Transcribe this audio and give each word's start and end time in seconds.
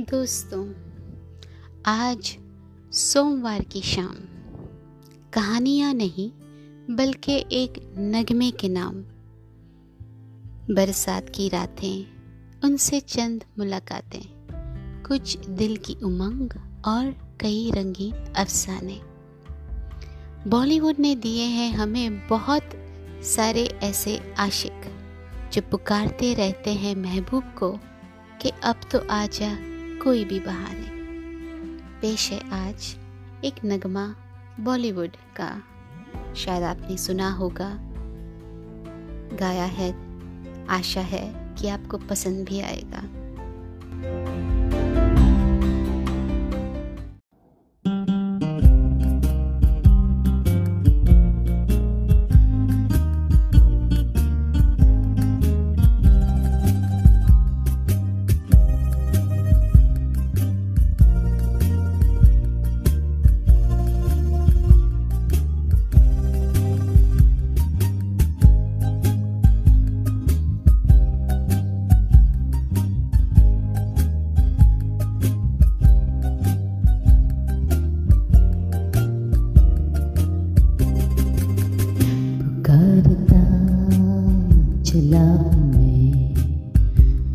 दोस्तों, 0.00 0.72
आज 1.86 2.38
सोमवार 2.92 3.62
की 3.62 3.80
शाम। 3.80 4.14
कहानियाँ 5.32 5.94
नहीं, 5.94 6.30
बल्कि 6.96 7.44
एक 7.52 7.94
नगमे 7.98 8.50
के 8.50 8.68
नाम। 8.68 8.94
बरसात 10.74 11.28
की 11.34 11.48
रातें, 11.48 12.06
उनसे 12.64 13.00
चंद 13.00 13.44
मुलाकातें, 13.58 14.22
कुछ 15.02 15.46
दिल 15.46 15.76
की 15.76 15.94
उमंग 15.94 16.50
और 16.84 17.38
कई 17.40 17.70
रंगीन 17.70 18.14
अफसाने। 18.14 19.00
बॉलीवुड 20.50 20.94
ने 20.98 21.14
दिए 21.14 21.44
हैं 21.44 21.72
हमें 21.72 22.28
बहुत 22.28 22.70
सारे 23.22 23.64
ऐसे 23.64 24.34
आशिक, 24.38 24.82
जो 25.52 25.62
पुकारते 25.62 26.34
रहते 26.34 26.74
हैं 26.74 26.96
महबूब 26.96 27.44
को 27.44 27.78
कि 28.42 28.50
अब 28.64 28.76
तो 28.92 28.98
आजा 29.10 29.69
कोई 30.04 30.24
भी 30.24 30.40
बहाने। 30.40 30.86
पेश 32.00 32.30
है 32.32 32.50
आज 32.50 32.96
एक 33.44 33.54
नगमा 33.64 34.16
बॉलीवुड 34.60 35.10
का। 35.40 35.62
शायद 36.34 36.62
आपने 36.62 36.96
सुना 36.96 37.30
होगा। 37.30 37.78
गाया 39.36 39.64
है, 39.64 39.94
आशा 40.66 41.00
है 41.00 41.54
कि 41.54 41.68
आपको 41.68 41.98
पसंद 41.98 42.48
भी 42.48 42.60
आएगा। 42.60 43.02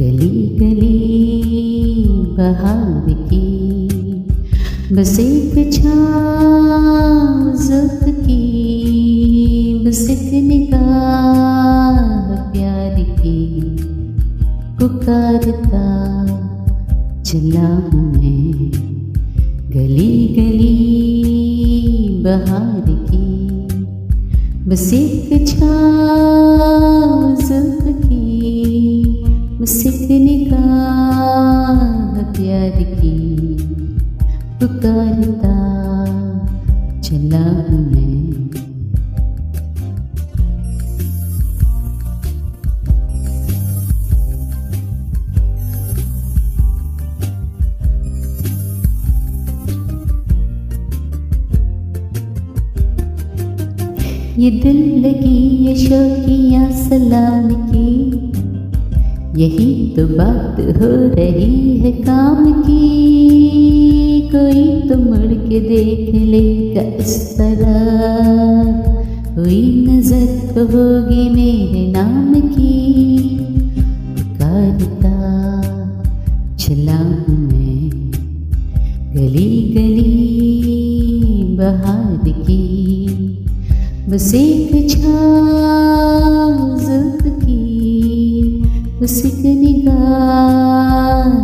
गली 0.00 0.36
गली 0.60 0.98
बहार 2.08 3.06
की, 3.12 3.48
बस 4.96 5.12
एक 5.18 5.54
छाजुक 5.72 8.02
की, 8.04 8.44
बस 9.86 10.02
एक 10.10 10.30
निगाह 10.44 11.98
प्यार 12.52 12.94
की, 13.20 13.40
पुकारता 14.80 15.86
चला 17.22 17.68
हूँ 17.68 18.04
मैं। 18.12 18.52
गली 19.70 20.14
गली 20.38 20.76
बहार 22.24 22.86
की, 23.10 23.28
बस 24.70 24.86
एक 24.92 25.28
छाजुक 25.48 27.29
चला 37.10 37.38
मैं। 37.38 38.10
ये 54.38 54.50
दिल 54.50 55.06
लगी, 55.06 55.38
ये 55.66 55.76
शौकिया 55.76 56.70
सलाम 56.70 57.50
की। 57.54 58.10
यही 59.42 59.92
तो 59.96 60.06
बात 60.06 60.60
हो 60.60 61.14
रही 61.14 61.78
है 61.78 61.92
काम 61.92 62.52
की। 62.62 63.59
कोई 64.32 64.64
तो 64.88 64.96
मुड़ 64.98 65.34
के 65.38 65.58
देख 65.60 66.14
लेगा 66.14 66.82
इस 67.04 67.14
तरह। 67.38 67.74
हुई 69.36 69.62
नज़र 69.86 70.26
तो 70.54 70.62
होगी 70.66 71.24
मेरे 71.30 71.82
नाम 71.92 72.30
की। 72.50 72.76
पुकारता 74.16 75.16
चला 76.56 77.00
मैं 77.30 77.82
गली 79.14 79.52
गली 79.74 80.14
बहार 81.58 82.24
की। 82.40 82.64
बस 84.10 84.28
एक 84.34 84.70
छाजुक 84.90 85.12
की 87.40 87.64
बस 89.00 89.16
एक 89.26 89.42
निगाह 89.58 91.39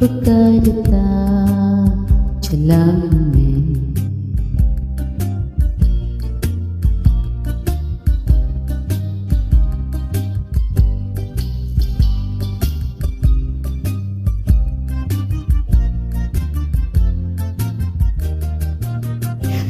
पुकारता 0.00 1.02
चला 2.40 2.84
मैं। 2.84 3.42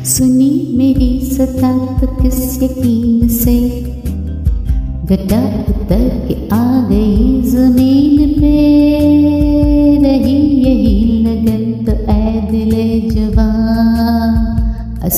सुनी 0.05 0.51
मेरी 0.77 1.11
सता 1.27 1.73
तो 1.99 2.06
किस 2.17 2.62
यकीन 2.62 3.29
से 3.29 3.56
गटा 5.11 5.43
उतर 5.71 6.09
के 6.29 6.37
आ 6.49 6.67
गई 6.89 7.43
ज़मीन। 7.43 7.84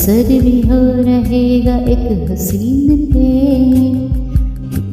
असर 0.07 0.27
भी 0.41 0.61
हो 0.61 0.75
रहेगा 0.97 1.75
एक 1.75 2.31
हसीन 2.31 2.99
पे 3.05 3.31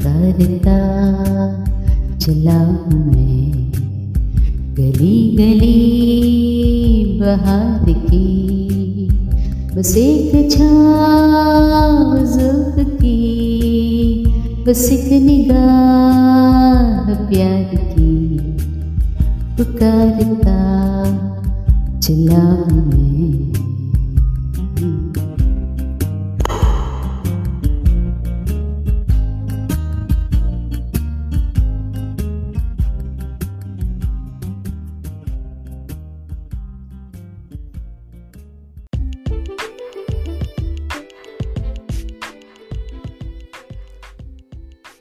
करता 0.04 0.78
चला 2.18 2.56
मैं। 2.94 3.52
गली 4.74 5.18
गली 5.36 5.78
बहार 7.20 7.92
की, 8.10 8.26
बस 9.76 9.92
एक 9.96 10.50
छाजुक 10.50 11.38
की, 12.94 13.20
बस 14.68 14.82
एक 14.92 15.22
निगाह 15.22 17.14
प्यार 17.28 17.70
की। 17.76 18.10
पुकारता 19.56 20.58
चला 22.00 22.42
मैं। 22.74 23.73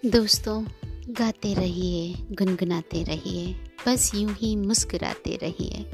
दोस्तों, 0.05 0.65
गाते 1.09 1.53
रहिए, 1.53 2.15
गुनगुनाते 2.31 3.03
रहिए, 3.03 3.53
बस 3.87 4.11
यूँ 4.15 4.33
ही 4.33 4.55
मुस्कुराते 4.55 5.35
रहिए। 5.35 5.85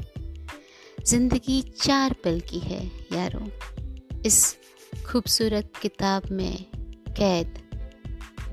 ज़िंदगी 1.06 1.62
चार 1.62 2.16
पल 2.24 2.40
की 2.40 2.58
है, 2.58 2.86
यारों। 3.12 3.48
इस 4.26 4.56
खूबसूरत 5.06 5.72
किताब 5.82 6.22
में 6.30 6.64
कैद, 7.16 7.58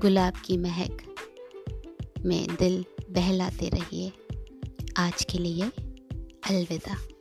गुलाब 0.00 0.32
की 0.44 0.56
महक 0.56 1.02
में 2.24 2.48
दिल 2.58 2.84
बहलाते 3.10 3.68
रहिए। 3.68 4.12
आज 4.96 5.24
के 5.24 5.38
लिए 5.38 5.62
अलविदा। 6.50 7.17